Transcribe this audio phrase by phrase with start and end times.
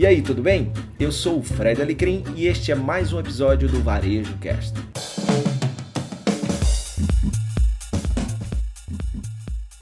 [0.00, 0.72] E aí, tudo bem?
[0.98, 4.72] Eu sou o Fred Alecrim e este é mais um episódio do Varejo Cast.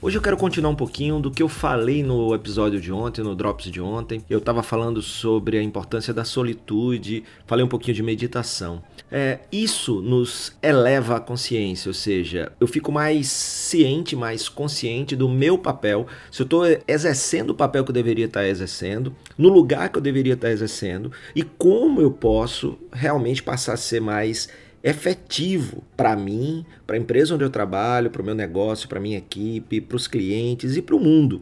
[0.01, 3.35] Hoje eu quero continuar um pouquinho do que eu falei no episódio de ontem, no
[3.35, 4.23] Drops de ontem.
[4.29, 8.81] Eu estava falando sobre a importância da solitude, falei um pouquinho de meditação.
[9.11, 15.27] É, isso nos eleva a consciência, ou seja, eu fico mais ciente, mais consciente do
[15.27, 19.89] meu papel, se eu estou exercendo o papel que eu deveria estar exercendo, no lugar
[19.89, 24.47] que eu deveria estar exercendo e como eu posso realmente passar a ser mais
[24.83, 29.01] efetivo para mim, para a empresa onde eu trabalho, para o meu negócio, para a
[29.01, 31.41] minha equipe, para os clientes e para o mundo.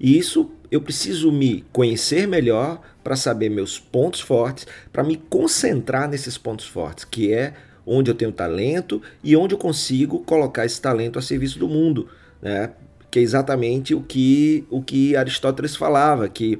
[0.00, 6.08] E isso eu preciso me conhecer melhor para saber meus pontos fortes, para me concentrar
[6.08, 7.54] nesses pontos fortes, que é
[7.86, 12.08] onde eu tenho talento e onde eu consigo colocar esse talento a serviço do mundo,
[12.40, 12.70] né?
[13.10, 16.58] Que é exatamente o que o que Aristóteles falava, que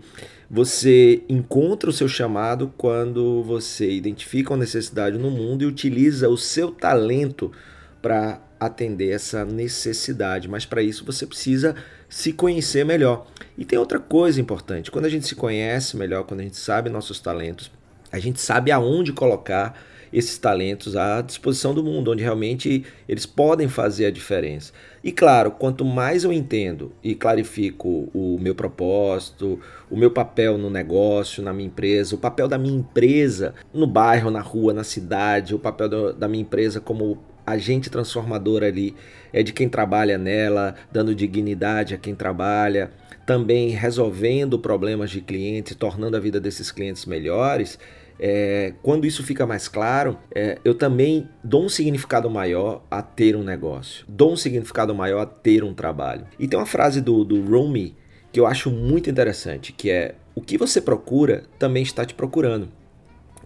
[0.50, 6.38] você encontra o seu chamado quando você identifica uma necessidade no mundo e utiliza o
[6.38, 7.52] seu talento
[8.00, 10.48] para atender essa necessidade.
[10.48, 11.74] Mas para isso você precisa
[12.08, 13.26] se conhecer melhor.
[13.56, 16.88] E tem outra coisa importante: quando a gente se conhece melhor, quando a gente sabe
[16.88, 17.70] nossos talentos,
[18.10, 19.78] a gente sabe aonde colocar
[20.12, 24.72] esses talentos à disposição do mundo, onde realmente eles podem fazer a diferença.
[25.02, 30.70] E claro, quanto mais eu entendo e clarifico o meu propósito, o meu papel no
[30.70, 35.54] negócio, na minha empresa, o papel da minha empresa no bairro, na rua, na cidade,
[35.54, 37.18] o papel da minha empresa como
[37.50, 38.94] agente transformador ali
[39.32, 42.90] é de quem trabalha nela, dando dignidade a quem trabalha,
[43.26, 47.78] também resolvendo problemas de clientes, tornando a vida desses clientes melhores
[48.18, 53.36] é, quando isso fica mais claro, é, eu também dou um significado maior a ter
[53.36, 56.26] um negócio, dou um significado maior a ter um trabalho.
[56.38, 57.96] E tem uma frase do, do Rumi
[58.32, 62.68] que eu acho muito interessante, que é o que você procura também está te procurando.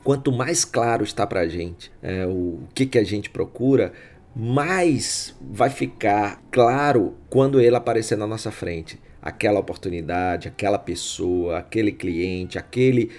[0.05, 3.93] Quanto mais claro está para a gente é, o que, que a gente procura,
[4.35, 8.99] mais vai ficar claro quando ele aparecer na nossa frente.
[9.21, 13.13] Aquela oportunidade, aquela pessoa, aquele cliente, aquele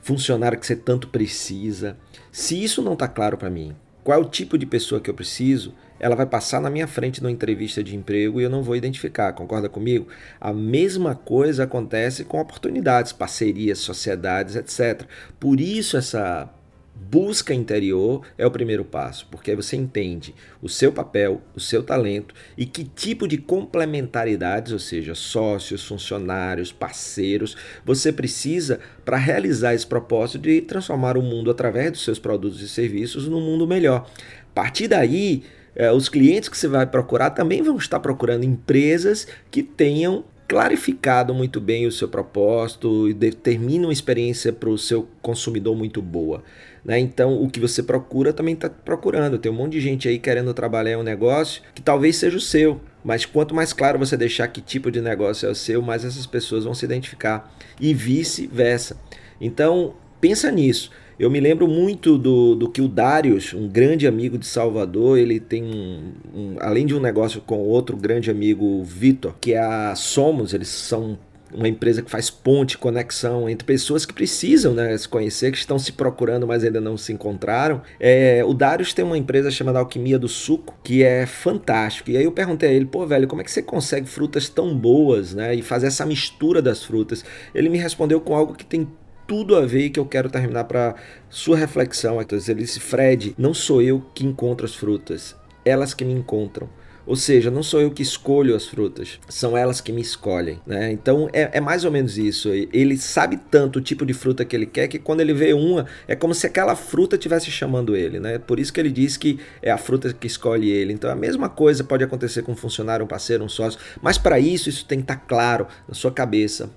[0.00, 1.98] funcionário que você tanto precisa.
[2.32, 3.76] Se isso não está claro para mim,
[4.10, 7.22] qual é o tipo de pessoa que eu preciso, ela vai passar na minha frente
[7.22, 10.08] numa entrevista de emprego e eu não vou identificar, concorda comigo?
[10.40, 15.06] A mesma coisa acontece com oportunidades, parcerias, sociedades, etc.
[15.38, 16.50] Por isso essa
[16.94, 21.82] busca interior é o primeiro passo, porque aí você entende o seu papel, o seu
[21.82, 29.74] talento e que tipo de complementaridades, ou seja, sócios, funcionários, parceiros, você precisa para realizar
[29.74, 34.08] esse propósito de transformar o mundo através dos seus produtos e serviços num mundo melhor.
[34.50, 35.42] A partir daí,
[35.74, 41.32] eh, os clientes que você vai procurar também vão estar procurando empresas que tenham clarificado
[41.32, 46.42] muito bem o seu propósito e determina uma experiência para o seu consumidor muito boa.
[46.84, 46.98] Né?
[46.98, 49.38] Então, o que você procura também está procurando.
[49.38, 52.80] Tem um monte de gente aí querendo trabalhar um negócio que talvez seja o seu,
[53.04, 56.26] mas quanto mais claro você deixar que tipo de negócio é o seu, mais essas
[56.26, 58.96] pessoas vão se identificar e vice-versa.
[59.40, 60.90] Então, pensa nisso.
[61.20, 65.38] Eu me lembro muito do, do que o Darius, um grande amigo de Salvador, ele
[65.38, 69.94] tem um, um, além de um negócio com outro grande amigo, Vitor, que é a
[69.94, 71.18] Somos, eles são
[71.52, 75.78] uma empresa que faz ponte, conexão entre pessoas que precisam né, se conhecer, que estão
[75.78, 77.82] se procurando, mas ainda não se encontraram.
[77.98, 82.10] É, o Darius tem uma empresa chamada Alquimia do Suco, que é fantástico.
[82.10, 84.74] E aí eu perguntei a ele, pô, velho, como é que você consegue frutas tão
[84.74, 85.54] boas, né?
[85.54, 87.24] E fazer essa mistura das frutas?
[87.54, 88.88] Ele me respondeu com algo que tem
[89.30, 90.96] tudo a ver e que eu quero terminar para
[91.28, 92.18] sua reflexão.
[92.20, 96.68] Ele disse, Fred, não sou eu que encontro as frutas, elas que me encontram.
[97.06, 100.60] Ou seja, não sou eu que escolho as frutas, são elas que me escolhem.
[100.66, 100.90] Né?
[100.90, 102.48] Então é, é, mais ou menos isso.
[102.48, 105.86] Ele sabe tanto o tipo de fruta que ele quer que quando ele vê uma,
[106.08, 108.18] é como se aquela fruta estivesse chamando ele.
[108.18, 108.36] Né?
[108.36, 110.92] Por isso que ele diz que é a fruta que escolhe ele.
[110.92, 113.78] Então a mesma coisa pode acontecer com um funcionário, um parceiro, um sócio.
[114.02, 116.68] Mas para isso, isso tem que estar tá claro na sua cabeça,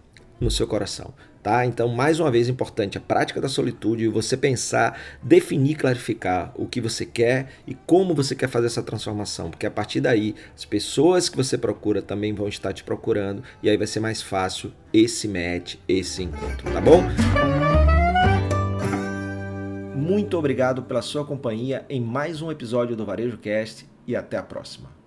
[0.44, 1.14] no seu coração.
[1.42, 1.66] Tá?
[1.66, 6.80] Então, mais uma vez, importante a prática da solitude, você pensar, definir, clarificar o que
[6.80, 11.28] você quer e como você quer fazer essa transformação, porque a partir daí as pessoas
[11.28, 15.28] que você procura também vão estar te procurando e aí vai ser mais fácil esse
[15.28, 17.04] match, esse encontro, tá bom?
[19.94, 24.44] Muito obrigado pela sua companhia em mais um episódio do Varejo Cast e até a
[24.44, 25.02] próxima.